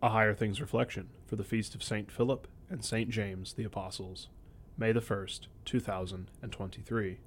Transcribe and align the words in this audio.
A 0.00 0.10
Higher 0.10 0.32
Things 0.32 0.60
Reflection 0.60 1.08
for 1.26 1.34
the 1.34 1.42
Feast 1.42 1.74
of 1.74 1.82
St. 1.82 2.08
Philip 2.08 2.46
and 2.70 2.84
St. 2.84 3.10
James 3.10 3.54
the 3.54 3.64
Apostles, 3.64 4.28
May 4.76 4.92
the 4.92 5.00
1st, 5.00 5.48
2023. 5.64 7.18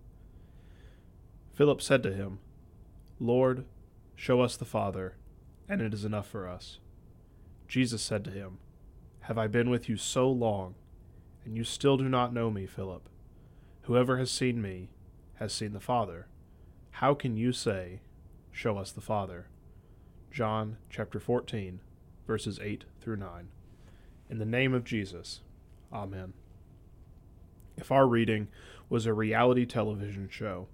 Philip 1.54 1.82
said 1.82 2.02
to 2.02 2.14
him, 2.14 2.40
Lord, 3.20 3.66
show 4.16 4.40
us 4.40 4.56
the 4.56 4.64
Father, 4.64 5.18
and 5.68 5.82
it 5.82 5.94
is 5.94 6.06
enough 6.06 6.30
for 6.30 6.48
us. 6.48 6.80
Jesus 7.68 8.02
said 8.02 8.24
to 8.24 8.32
him, 8.32 8.60
Have 9.24 9.38
I 9.38 9.48
been 9.48 9.70
with 9.70 9.90
you 9.90 9.98
so 9.98 10.32
long, 10.32 10.76
and 11.44 11.58
you 11.58 11.66
still 11.66 11.98
do 11.98 12.08
not 12.08 12.34
know 12.34 12.50
me, 12.50 12.68
Philip? 12.68 13.10
Whoever 13.82 14.18
has 14.18 14.32
seen 14.32 14.62
me 14.62 14.92
has 15.36 15.52
seen 15.52 15.74
the 15.74 15.82
Father. 15.82 16.28
How 16.92 17.16
can 17.16 17.36
you 17.36 17.52
say, 17.52 18.00
Show 18.50 18.78
us 18.78 18.94
the 18.94 19.02
Father? 19.02 19.48
John 20.32 20.78
chapter 20.90 21.20
14 21.20 21.82
verses 22.26 22.60
8 22.62 22.86
through 23.02 23.18
9. 23.18 23.48
In 24.30 24.38
the 24.38 24.46
name 24.46 24.74
of 24.74 24.84
Jesus, 24.84 25.42
Amen. 25.92 26.34
If 27.78 27.92
our 27.92 28.08
reading 28.08 28.48
was 28.90 29.06
a 29.06 29.14
reality 29.14 29.66
television 29.66 30.30
show, 30.30 30.68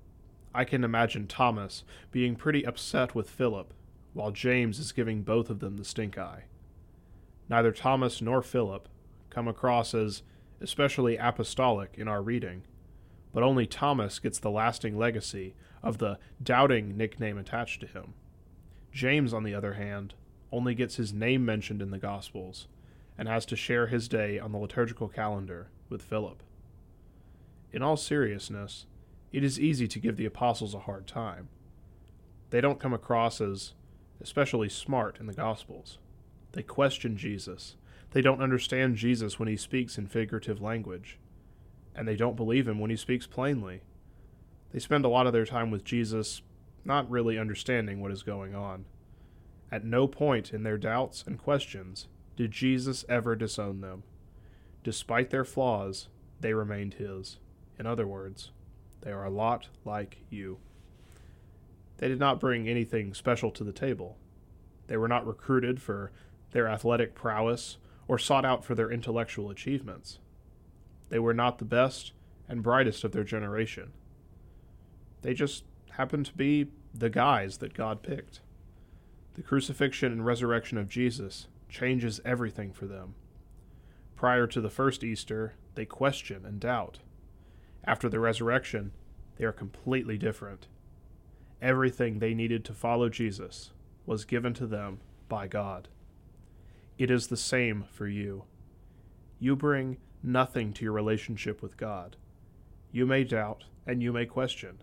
I 0.54 0.64
can 0.64 0.84
imagine 0.84 1.28
Thomas 1.28 1.84
being 2.12 2.36
pretty 2.36 2.66
upset 2.66 3.16
with 3.16 3.30
Philip, 3.30 3.74
while 4.14 4.32
James 4.32 4.80
is 4.80 4.92
giving 4.92 5.22
both 5.22 5.50
of 5.50 5.60
them 5.60 5.78
the 5.78 5.86
stink 5.86 6.18
eye. 6.18 6.46
Neither 7.50 7.72
Thomas 7.72 8.22
nor 8.22 8.42
Philip 8.42 8.90
come 9.30 9.48
across 9.48 9.94
as 9.94 10.24
especially 10.60 11.18
apostolic 11.18 11.96
in 11.98 12.08
our 12.08 12.22
reading, 12.22 12.64
but 13.34 13.44
only 13.44 13.68
Thomas 13.68 14.20
gets 14.20 14.40
the 14.40 14.50
lasting 14.50 14.98
legacy 14.98 15.54
of 15.84 16.00
the 16.00 16.18
doubting 16.42 16.98
nickname 16.98 17.38
attached 17.38 17.82
to 17.82 17.88
him. 17.88 18.14
James, 18.92 19.34
on 19.34 19.44
the 19.44 19.54
other 19.54 19.74
hand, 19.74 20.16
only 20.52 20.76
gets 20.76 20.96
his 20.96 21.14
name 21.14 21.46
mentioned 21.46 21.82
in 21.82 21.92
the 21.92 21.98
Gospels 21.98 22.68
and 23.18 23.28
has 23.28 23.46
to 23.48 23.56
share 23.56 23.88
his 23.88 24.08
day 24.08 24.40
on 24.40 24.52
the 24.52 24.58
liturgical 24.58 25.08
calendar 25.08 25.70
with 25.90 26.02
Philip. 26.02 26.44
In 27.72 27.82
all 27.82 27.98
seriousness, 27.98 28.86
it 29.32 29.44
is 29.44 29.60
easy 29.60 29.88
to 29.88 30.00
give 30.00 30.18
the 30.18 30.26
apostles 30.26 30.74
a 30.74 30.80
hard 30.80 31.08
time. 31.08 31.50
They 32.50 32.62
don't 32.62 32.80
come 32.80 32.94
across 32.94 33.42
as 33.42 33.74
especially 34.22 34.70
smart 34.70 35.20
in 35.20 35.28
the 35.28 35.34
Gospels. 35.34 35.98
They 36.54 36.64
question 36.64 37.18
Jesus. 37.18 37.76
They 38.12 38.22
don't 38.22 38.42
understand 38.42 38.96
Jesus 38.96 39.38
when 39.38 39.48
he 39.48 39.58
speaks 39.58 39.98
in 39.98 40.08
figurative 40.08 40.62
language. 40.62 41.20
And 41.94 42.08
they 42.08 42.16
don't 42.16 42.38
believe 42.38 42.68
him 42.68 42.80
when 42.80 42.90
he 42.90 42.96
speaks 42.96 43.28
plainly. 43.28 43.82
They 44.72 44.80
spend 44.80 45.06
a 45.06 45.10
lot 45.10 45.28
of 45.28 45.34
their 45.34 45.46
time 45.46 45.72
with 45.72 45.84
Jesus 45.84 46.42
not 46.86 47.10
really 47.10 47.38
understanding 47.38 48.02
what 48.02 48.12
is 48.12 48.24
going 48.24 48.56
on. 48.56 48.86
At 49.72 49.86
no 49.86 50.08
point 50.08 50.54
in 50.54 50.64
their 50.64 50.78
doubts 50.78 51.24
and 51.26 51.38
questions 51.38 52.08
did 52.36 52.52
Jesus 52.52 53.04
ever 53.10 53.36
disown 53.36 53.82
them. 53.82 54.04
Despite 54.84 55.30
their 55.30 55.44
flaws, 55.44 56.08
they 56.40 56.54
remained 56.54 56.96
his. 56.96 57.38
In 57.80 57.86
other 57.86 58.08
words, 58.08 58.52
they 59.02 59.12
are 59.12 59.26
a 59.26 59.30
lot 59.30 59.68
like 59.84 60.20
you. 60.30 60.60
They 61.98 62.08
did 62.08 62.20
not 62.20 62.40
bring 62.40 62.68
anything 62.68 63.14
special 63.14 63.52
to 63.52 63.64
the 63.64 63.74
table. 63.74 64.18
They 64.88 64.98
were 64.98 65.08
not 65.08 65.28
recruited 65.28 65.82
for 65.82 66.12
their 66.52 66.68
athletic 66.68 67.16
prowess 67.16 67.78
or 68.08 68.18
sought 68.18 68.46
out 68.46 68.64
for 68.64 68.76
their 68.76 68.92
intellectual 68.92 69.50
achievements. 69.50 70.20
They 71.10 71.20
were 71.20 71.34
not 71.34 71.58
the 71.58 71.66
best 71.66 72.14
and 72.48 72.64
brightest 72.64 73.04
of 73.04 73.12
their 73.12 73.24
generation. 73.24 73.92
They 75.22 75.34
just 75.34 75.64
happened 75.92 76.28
to 76.28 76.34
be 76.34 76.68
the 76.94 77.10
guys 77.10 77.58
that 77.58 77.74
God 77.74 78.02
picked. 78.02 78.42
The 79.38 79.44
crucifixion 79.44 80.12
and 80.12 80.26
resurrection 80.26 80.80
of 80.80 80.90
Jesus 80.90 81.48
changes 81.70 82.20
everything 82.26 82.74
for 82.74 82.88
them. 82.88 83.14
Prior 84.16 84.48
to 84.48 84.60
the 84.60 84.72
first 84.72 85.04
Easter, 85.04 85.54
they 85.76 85.86
question 85.86 86.44
and 86.44 86.60
doubt. 86.60 86.98
After 87.84 88.10
the 88.10 88.20
resurrection, 88.20 88.94
they 89.38 89.46
are 89.46 89.52
completely 89.52 90.18
different. 90.18 90.66
Everything 91.62 92.18
they 92.18 92.34
needed 92.34 92.66
to 92.66 92.74
follow 92.74 93.10
Jesus 93.10 93.70
was 94.08 94.26
given 94.26 94.56
to 94.56 94.66
them 94.66 95.02
by 95.30 95.48
God. 95.48 95.88
It 96.98 97.12
is 97.12 97.28
the 97.28 97.38
same 97.38 97.86
for 97.92 98.08
you. 98.08 98.46
You 99.40 99.56
bring 99.56 99.98
nothing 100.24 100.74
to 100.74 100.84
your 100.84 100.94
relationship 100.94 101.62
with 101.62 101.78
God. 101.78 102.16
You 102.92 103.06
may 103.06 103.24
doubt 103.24 103.66
and 103.86 104.02
you 104.02 104.12
may 104.12 104.26
question, 104.26 104.82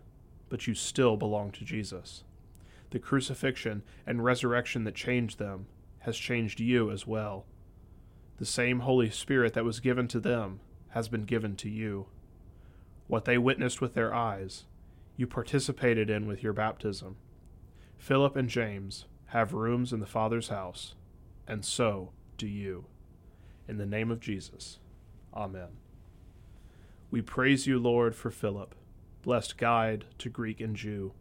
but 0.49 0.69
you 0.69 0.75
still 0.75 1.17
belong 1.17 1.51
to 1.53 1.65
Jesus 1.65 2.23
the 2.95 3.01
crucifixion 3.01 3.83
and 4.07 4.25
resurrection 4.25 4.85
that 4.85 4.95
changed 4.95 5.41
them 5.41 5.67
has 5.99 6.17
changed 6.17 6.61
you 6.61 6.93
as 6.93 7.09
well. 7.09 7.45
The 8.37 8.47
same 8.47 8.81
Holy 8.81 9.11
Spirit 9.11 9.53
that 9.55 9.65
was 9.65 9.81
given 9.81 10.07
to 10.07 10.21
them 10.21 10.61
has 10.91 11.09
been 11.09 11.25
given 11.25 11.57
to 11.57 11.69
you. 11.69 12.07
What 13.09 13.25
they 13.25 13.37
witnessed 13.37 13.81
with 13.81 13.95
their 13.95 14.15
eyes, 14.15 14.67
you 15.17 15.27
participated 15.27 16.09
in 16.09 16.29
with 16.29 16.41
your 16.41 16.53
baptism. 16.53 17.17
Philip 17.99 18.37
and 18.37 18.49
James 18.49 19.07
have 19.27 19.55
rooms 19.55 19.93
in 19.93 19.99
the 19.99 20.07
Father's 20.07 20.51
house, 20.51 20.95
and 21.49 21.65
so 21.65 22.13
do 22.39 22.47
you. 22.47 22.85
In 23.67 23.77
the 23.77 23.87
name 23.87 24.13
of 24.13 24.21
Jesus, 24.21 24.79
Amen. 25.35 25.79
We 27.11 27.23
praise 27.23 27.67
you, 27.67 27.81
Lord, 27.81 28.15
for 28.15 28.31
Philip, 28.31 28.73
blessed 29.23 29.59
guide 29.59 30.05
to 30.19 30.29
Greek 30.29 30.61
and 30.61 30.77
Jew 30.77 31.13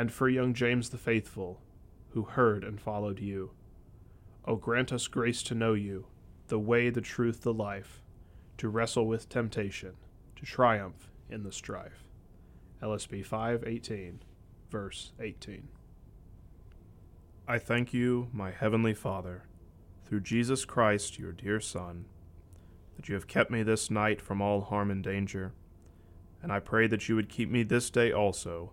and 0.00 0.10
for 0.10 0.30
young 0.30 0.54
James 0.54 0.88
the 0.88 0.96
faithful, 0.96 1.60
who 2.12 2.22
heard 2.22 2.64
and 2.64 2.80
followed 2.80 3.18
you. 3.18 3.50
O 4.46 4.56
grant 4.56 4.94
us 4.94 5.06
grace 5.06 5.42
to 5.42 5.54
know 5.54 5.74
you, 5.74 6.06
the 6.48 6.58
way, 6.58 6.88
the 6.88 7.02
truth, 7.02 7.42
the 7.42 7.52
life, 7.52 8.00
to 8.56 8.70
wrestle 8.70 9.06
with 9.06 9.28
temptation, 9.28 9.92
to 10.36 10.46
triumph 10.46 11.10
in 11.28 11.42
the 11.42 11.52
strife. 11.52 12.08
LSB 12.80 13.22
5:18, 13.22 14.20
verse 14.70 15.12
18. 15.20 15.68
I 17.46 17.58
thank 17.58 17.92
you, 17.92 18.30
my 18.32 18.52
heavenly 18.52 18.94
Father, 18.94 19.42
through 20.06 20.20
Jesus 20.20 20.64
Christ, 20.64 21.18
your 21.18 21.32
dear 21.32 21.60
Son, 21.60 22.06
that 22.96 23.10
you 23.10 23.14
have 23.14 23.28
kept 23.28 23.50
me 23.50 23.62
this 23.62 23.90
night 23.90 24.22
from 24.22 24.40
all 24.40 24.62
harm 24.62 24.90
and 24.90 25.04
danger, 25.04 25.52
and 26.42 26.50
I 26.50 26.58
pray 26.58 26.86
that 26.86 27.06
you 27.06 27.16
would 27.16 27.28
keep 27.28 27.50
me 27.50 27.64
this 27.64 27.90
day 27.90 28.10
also 28.10 28.72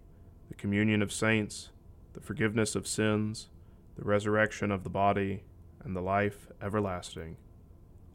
communion 0.61 1.01
of 1.01 1.11
saints, 1.11 1.71
the 2.13 2.21
forgiveness 2.21 2.75
of 2.75 2.85
sins, 2.85 3.49
the 3.97 4.03
resurrection 4.03 4.69
of 4.69 4.83
the 4.83 4.91
body, 4.91 5.43
and 5.83 5.95
the 5.95 6.01
life 6.01 6.47
everlasting. 6.61 7.35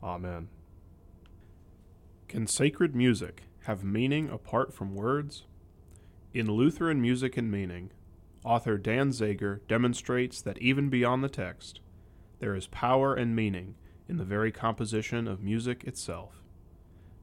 Amen. 0.00 0.46
Can 2.28 2.46
sacred 2.46 2.94
music 2.94 3.42
have 3.64 3.82
meaning 3.82 4.30
apart 4.30 4.72
from 4.72 4.94
words? 4.94 5.42
In 6.32 6.46
Lutheran 6.46 7.00
Music 7.00 7.36
and 7.36 7.50
Meaning, 7.50 7.90
author 8.44 8.78
Dan 8.78 9.10
Zager 9.10 9.58
demonstrates 9.66 10.40
that 10.40 10.58
even 10.58 10.88
beyond 10.88 11.24
the 11.24 11.28
text, 11.28 11.80
there 12.38 12.54
is 12.54 12.68
power 12.68 13.12
and 13.12 13.34
meaning 13.34 13.74
in 14.08 14.18
the 14.18 14.24
very 14.24 14.52
composition 14.52 15.26
of 15.26 15.42
music 15.42 15.82
itself. 15.82 16.44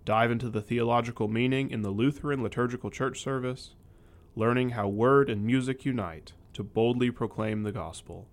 Dive 0.03 0.31
into 0.31 0.49
the 0.49 0.61
theological 0.61 1.29
meaning 1.29 1.71
in 1.71 1.81
the 1.81 1.91
Lutheran 1.91 2.43
liturgical 2.43 2.89
church 2.89 3.21
service, 3.23 3.75
learning 4.35 4.69
how 4.69 4.87
word 4.87 5.29
and 5.29 5.45
music 5.45 5.85
unite 5.85 6.33
to 6.53 6.63
boldly 6.63 7.11
proclaim 7.11 7.61
the 7.61 7.71
gospel. 7.71 8.27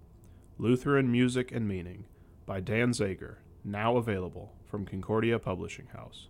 Lutheran 0.57 1.13
Music 1.13 1.53
and 1.53 1.69
Meaning 1.69 2.07
by 2.47 2.61
Dan 2.61 2.93
Zager, 2.93 3.37
now 3.65 3.97
available 3.97 4.55
from 4.65 4.87
Concordia 4.87 5.39
Publishing 5.39 5.89
House. 5.95 6.29